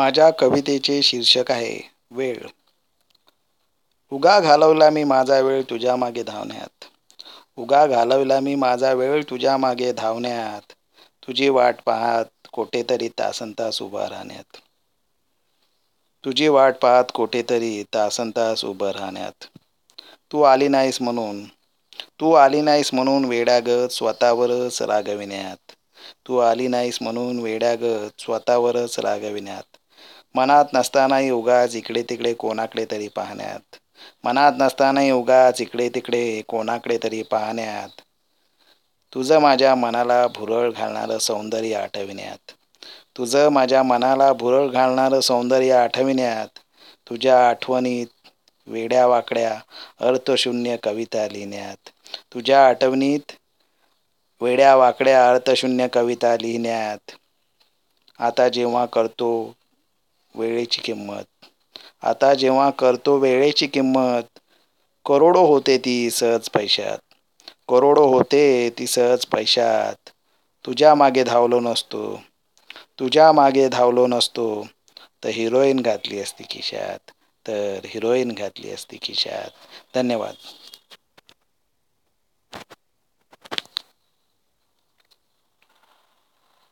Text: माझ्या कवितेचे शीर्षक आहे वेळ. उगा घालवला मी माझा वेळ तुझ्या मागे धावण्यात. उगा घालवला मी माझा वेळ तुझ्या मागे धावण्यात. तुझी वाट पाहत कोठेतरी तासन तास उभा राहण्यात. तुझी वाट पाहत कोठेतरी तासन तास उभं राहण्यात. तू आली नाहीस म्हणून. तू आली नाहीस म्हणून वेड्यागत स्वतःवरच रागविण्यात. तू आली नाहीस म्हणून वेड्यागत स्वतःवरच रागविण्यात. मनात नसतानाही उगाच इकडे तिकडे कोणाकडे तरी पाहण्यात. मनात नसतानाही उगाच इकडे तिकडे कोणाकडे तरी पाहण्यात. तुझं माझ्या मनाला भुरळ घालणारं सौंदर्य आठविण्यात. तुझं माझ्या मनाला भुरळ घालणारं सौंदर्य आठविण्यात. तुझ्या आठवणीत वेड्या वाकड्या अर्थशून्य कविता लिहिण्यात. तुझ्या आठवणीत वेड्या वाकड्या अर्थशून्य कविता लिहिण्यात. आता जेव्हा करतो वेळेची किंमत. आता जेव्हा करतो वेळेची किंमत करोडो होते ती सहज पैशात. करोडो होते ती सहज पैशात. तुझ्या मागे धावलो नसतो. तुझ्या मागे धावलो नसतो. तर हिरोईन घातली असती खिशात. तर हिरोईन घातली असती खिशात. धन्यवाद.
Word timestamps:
माझ्या 0.00 0.30
कवितेचे 0.30 1.02
शीर्षक 1.02 1.50
आहे 1.50 1.80
वेळ. 2.10 2.46
उगा 4.12 4.40
घालवला 4.40 4.90
मी 4.90 5.04
माझा 5.04 5.40
वेळ 5.40 5.62
तुझ्या 5.70 5.96
मागे 5.96 6.22
धावण्यात. 6.22 6.84
उगा 7.56 7.86
घालवला 7.86 8.40
मी 8.40 8.54
माझा 8.54 8.92
वेळ 8.92 9.22
तुझ्या 9.30 9.56
मागे 9.56 9.92
धावण्यात. 9.92 10.72
तुझी 11.22 11.48
वाट 11.48 11.80
पाहत 11.86 12.48
कोठेतरी 12.52 13.08
तासन 13.08 13.52
तास 13.58 13.82
उभा 13.82 14.08
राहण्यात. 14.08 14.56
तुझी 16.24 16.48
वाट 16.48 16.78
पाहत 16.78 17.04
कोठेतरी 17.14 17.82
तासन 17.94 18.30
तास 18.30 18.64
उभं 18.64 18.90
राहण्यात. 18.90 19.44
तू 20.30 20.42
आली 20.42 20.68
नाहीस 20.68 21.02
म्हणून. 21.02 21.44
तू 22.20 22.32
आली 22.32 22.60
नाहीस 22.60 22.94
म्हणून 22.94 23.24
वेड्यागत 23.24 23.92
स्वतःवरच 23.92 24.82
रागविण्यात. 24.82 25.72
तू 26.26 26.38
आली 26.38 26.68
नाहीस 26.68 26.98
म्हणून 27.02 27.40
वेड्यागत 27.40 28.20
स्वतःवरच 28.20 28.98
रागविण्यात. 28.98 29.76
मनात 30.34 30.70
नसतानाही 30.72 31.30
उगाच 31.32 31.74
इकडे 31.76 32.02
तिकडे 32.08 32.32
कोणाकडे 32.36 32.84
तरी 32.90 33.08
पाहण्यात. 33.12 33.76
मनात 34.24 34.52
नसतानाही 34.58 35.10
उगाच 35.12 35.60
इकडे 35.60 35.88
तिकडे 35.94 36.22
कोणाकडे 36.48 36.98
तरी 37.02 37.22
पाहण्यात. 37.30 38.00
तुझं 39.12 39.38
माझ्या 39.40 39.74
मनाला 39.76 40.26
भुरळ 40.28 40.70
घालणारं 40.70 41.18
सौंदर्य 41.20 41.74
आठविण्यात. 41.76 42.52
तुझं 43.16 43.48
माझ्या 43.52 43.82
मनाला 43.82 44.32
भुरळ 44.34 44.66
घालणारं 44.68 45.20
सौंदर्य 45.22 45.72
आठविण्यात. 45.74 46.58
तुझ्या 47.06 47.38
आठवणीत 47.48 48.06
वेड्या 48.66 49.06
वाकड्या 49.06 49.52
अर्थशून्य 50.00 50.76
कविता 50.82 51.26
लिहिण्यात. 51.28 51.90
तुझ्या 52.32 52.66
आठवणीत 52.66 53.32
वेड्या 54.40 54.74
वाकड्या 54.76 55.28
अर्थशून्य 55.28 55.88
कविता 55.92 56.34
लिहिण्यात. 56.36 57.16
आता 58.20 58.48
जेव्हा 58.48 58.84
करतो 58.88 59.30
वेळेची 60.34 60.80
किंमत. 60.84 61.24
आता 62.02 62.32
जेव्हा 62.34 62.70
करतो 62.70 63.16
वेळेची 63.18 63.66
किंमत 63.66 64.38
करोडो 65.06 65.44
होते 65.46 65.76
ती 65.78 65.94
सहज 66.10 66.48
पैशात. 66.48 66.98
करोडो 67.68 68.06
होते 68.06 68.42
ती 68.78 68.86
सहज 68.86 69.24
पैशात. 69.26 70.10
तुझ्या 70.64 70.94
मागे 70.94 71.24
धावलो 71.24 71.60
नसतो. 71.60 72.02
तुझ्या 72.98 73.30
मागे 73.32 73.68
धावलो 73.68 74.06
नसतो. 74.06 74.46
तर 75.22 75.28
हिरोईन 75.28 75.80
घातली 75.80 76.20
असती 76.20 76.44
खिशात. 76.50 77.10
तर 77.46 77.86
हिरोईन 77.86 78.32
घातली 78.32 78.70
असती 78.70 78.98
खिशात. 79.02 79.50
धन्यवाद. 79.94 80.34